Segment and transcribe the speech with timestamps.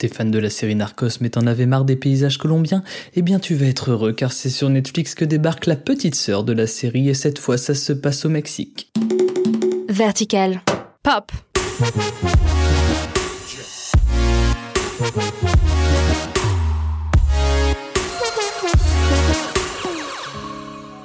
[0.00, 2.82] T'es fan de la série Narcos mais t'en avais marre des paysages colombiens?
[3.16, 6.42] Eh bien tu vas être heureux car c'est sur Netflix que débarque la petite sœur
[6.42, 8.90] de la série et cette fois ça se passe au Mexique.
[9.90, 10.62] Vertical.
[11.02, 11.30] Pop.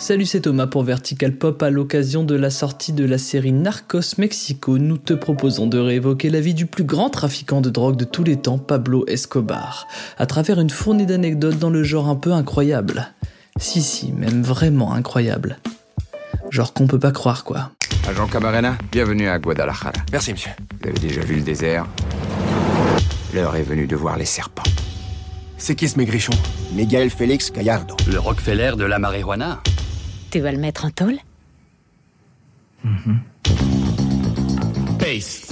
[0.00, 1.62] Salut, c'est Thomas pour Vertical Pop.
[1.62, 6.30] À l'occasion de la sortie de la série Narcos Mexico, nous te proposons de réévoquer
[6.30, 10.24] la vie du plus grand trafiquant de drogue de tous les temps, Pablo Escobar, à
[10.24, 13.12] travers une fournée d'anecdotes dans le genre un peu incroyable.
[13.58, 15.58] Si, si, même vraiment incroyable.
[16.48, 17.72] Genre qu'on peut pas croire, quoi.
[18.08, 19.92] Agent Camarena, bienvenue à Guadalajara.
[20.12, 20.52] Merci, monsieur.
[20.80, 21.86] Vous avez déjà vu le désert?
[23.34, 24.62] L'heure est venue de voir les serpents.
[25.58, 26.32] C'est qui ce maigrichon?
[26.72, 27.94] Miguel Félix Gallardo.
[28.10, 29.60] Le Rockefeller de la marijuana
[30.30, 31.16] Tu vas le mettre en tôle?
[34.98, 35.48] Pace.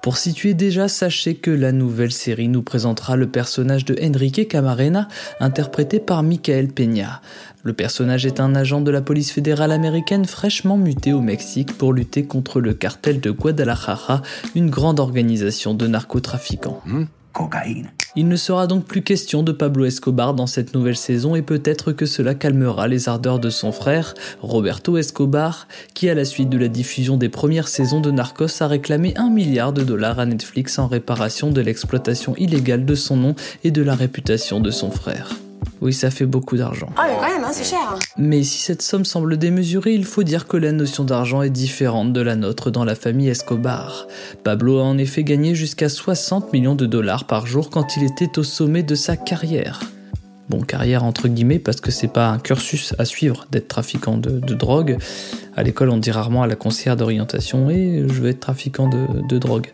[0.00, 5.08] Pour situer déjà, sachez que la nouvelle série nous présentera le personnage de Enrique Camarena,
[5.40, 7.20] interprété par Michael Peña.
[7.64, 11.92] Le personnage est un agent de la police fédérale américaine fraîchement muté au Mexique pour
[11.92, 14.22] lutter contre le cartel de Guadalajara,
[14.54, 16.80] une grande organisation de narcotrafiquants.
[17.32, 17.90] Cocaïne.
[18.16, 21.92] Il ne sera donc plus question de Pablo Escobar dans cette nouvelle saison et peut-être
[21.92, 26.58] que cela calmera les ardeurs de son frère, Roberto Escobar, qui à la suite de
[26.58, 30.78] la diffusion des premières saisons de Narcos a réclamé un milliard de dollars à Netflix
[30.80, 35.30] en réparation de l'exploitation illégale de son nom et de la réputation de son frère.
[35.80, 36.90] Oui, ça fait beaucoup d'argent.
[36.96, 37.08] Ah
[37.50, 37.80] hein, c'est cher.
[37.92, 37.98] hein.
[38.16, 42.12] Mais si cette somme semble démesurée, il faut dire que la notion d'argent est différente
[42.12, 44.06] de la nôtre dans la famille Escobar.
[44.44, 48.38] Pablo a en effet gagné jusqu'à 60 millions de dollars par jour quand il était
[48.38, 49.80] au sommet de sa carrière.
[50.48, 54.40] Bon, carrière entre guillemets, parce que c'est pas un cursus à suivre d'être trafiquant de,
[54.54, 54.98] drogue.
[55.56, 59.06] À l'école, on dit rarement à la conseillère d'orientation Et je veux être trafiquant de,
[59.28, 59.68] de drogue.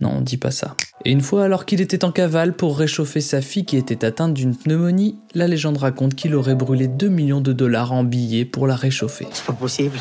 [0.00, 0.74] Non, on dit pas ça.
[1.06, 4.34] Et une fois, alors qu'il était en cavale pour réchauffer sa fille qui était atteinte
[4.34, 8.66] d'une pneumonie, la légende raconte qu'il aurait brûlé 2 millions de dollars en billets pour
[8.66, 9.28] la réchauffer.
[9.30, 9.96] C'est pas possible.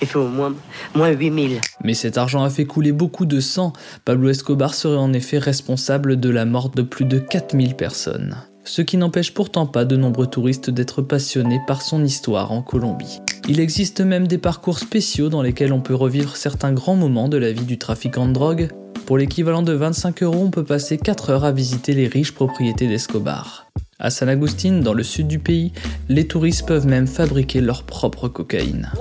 [0.00, 0.54] Il faut au moins,
[0.94, 1.60] moins 8000.
[1.84, 3.74] Mais cet argent a fait couler beaucoup de sang.
[4.06, 8.34] Pablo Escobar serait en effet responsable de la mort de plus de 4000 personnes.
[8.64, 13.20] Ce qui n'empêche pourtant pas de nombreux touristes d'être passionnés par son histoire en Colombie.
[13.50, 17.36] Il existe même des parcours spéciaux dans lesquels on peut revivre certains grands moments de
[17.36, 18.70] la vie du trafiquant de drogue.
[19.06, 22.86] Pour l'équivalent de 25 euros, on peut passer 4 heures à visiter les riches propriétés
[22.86, 23.66] d'Escobar.
[23.98, 25.72] À San Agustin, dans le sud du pays,
[26.08, 28.92] les touristes peuvent même fabriquer leur propre cocaïne.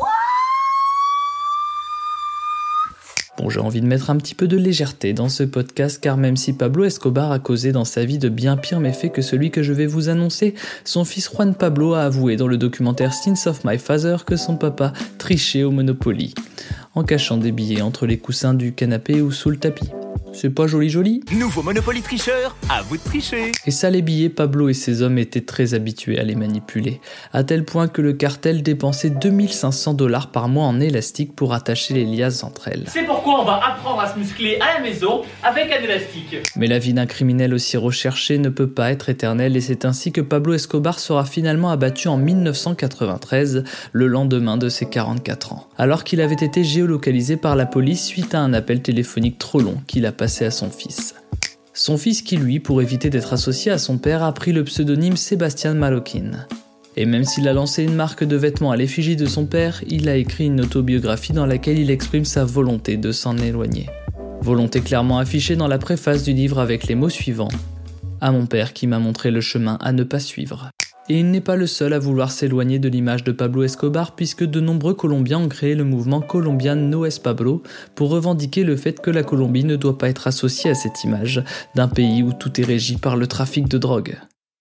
[3.37, 6.35] Bon, j'ai envie de mettre un petit peu de légèreté dans ce podcast car même
[6.35, 9.61] si Pablo Escobar a causé dans sa vie de bien pires méfaits que celui que
[9.61, 13.63] je vais vous annoncer, son fils Juan Pablo a avoué dans le documentaire Sins of
[13.63, 16.33] My Father que son papa trichait au Monopoly,
[16.95, 19.91] en cachant des billets entre les coussins du canapé ou sous le tapis.
[20.39, 23.53] C'est pas joli joli Nouveau Monopoly tricheur, à vous de tricher.
[23.65, 27.01] Et ça, les billets, Pablo et ses hommes étaient très habitués à les manipuler,
[27.33, 31.95] à tel point que le cartel dépensait 2500 dollars par mois en élastique pour attacher
[31.95, 32.83] les liasses entre elles.
[32.87, 36.35] C'est pourquoi on va apprendre à se muscler à la maison avec un élastique.
[36.55, 40.11] Mais la vie d'un criminel aussi recherché ne peut pas être éternelle et c'est ainsi
[40.11, 46.03] que Pablo Escobar sera finalement abattu en 1993, le lendemain de ses 44 ans, alors
[46.03, 50.05] qu'il avait été géolocalisé par la police suite à un appel téléphonique trop long qu'il
[50.05, 51.15] a passé à son fils.
[51.73, 55.15] Son fils qui lui, pour éviter d'être associé à son père, a pris le pseudonyme
[55.15, 56.47] Sébastien Maroquin.
[56.95, 60.09] Et même s'il a lancé une marque de vêtements à l'effigie de son père, il
[60.09, 63.87] a écrit une autobiographie dans laquelle il exprime sa volonté de s'en éloigner.
[64.41, 67.51] Volonté clairement affichée dans la préface du livre avec les mots suivants.
[68.21, 70.71] À mon père qui m'a montré le chemin à ne pas suivre.
[71.09, 74.43] Et il n'est pas le seul à vouloir s'éloigner de l'image de Pablo Escobar puisque
[74.43, 77.63] de nombreux Colombiens ont créé le mouvement Colombian No es Pablo
[77.95, 81.43] pour revendiquer le fait que la Colombie ne doit pas être associée à cette image
[81.75, 84.17] d'un pays où tout est régi par le trafic de drogue.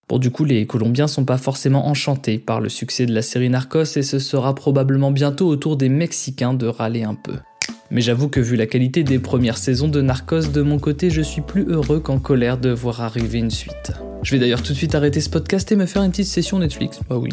[0.07, 3.49] Bon, du coup, les Colombiens sont pas forcément enchantés par le succès de la série
[3.49, 7.33] Narcos et ce sera probablement bientôt au tour des Mexicains de râler un peu.
[7.89, 11.21] Mais j'avoue que vu la qualité des premières saisons de Narcos, de mon côté, je
[11.21, 13.93] suis plus heureux qu'en colère de voir arriver une suite.
[14.23, 16.59] Je vais d'ailleurs tout de suite arrêter ce podcast et me faire une petite session
[16.59, 16.99] Netflix.
[17.09, 17.29] Bah oui.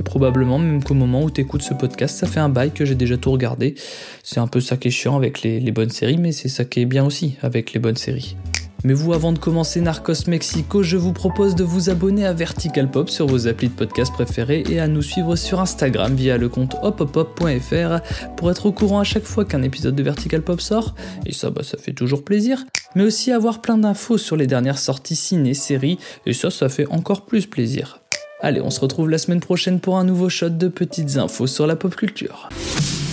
[0.00, 2.94] Et probablement, même qu'au moment où t'écoutes ce podcast, ça fait un bail que j'ai
[2.94, 3.74] déjà tout regardé.
[4.22, 6.80] C'est un peu ça qui est chiant avec les, bonnes séries, mais c'est ça qui
[6.80, 8.36] est bien aussi avec les bonnes séries.
[8.84, 12.90] Mais vous, avant de commencer Narcos Mexico, je vous propose de vous abonner à Vertical
[12.90, 16.48] Pop sur vos applis de podcast préférés et à nous suivre sur Instagram via le
[16.48, 18.00] compte hopopop.fr
[18.36, 20.94] pour être au courant à chaque fois qu'un épisode de Vertical Pop sort.
[21.26, 22.64] Et ça, bah, ça fait toujours plaisir.
[22.96, 26.86] Mais aussi avoir plein d'infos sur les dernières sorties ciné, séries, et ça, ça fait
[26.88, 28.00] encore plus plaisir.
[28.40, 31.68] Allez, on se retrouve la semaine prochaine pour un nouveau shot de petites infos sur
[31.68, 32.48] la pop culture.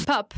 [0.08, 0.34] Pop.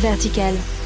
[0.00, 0.79] Vertical.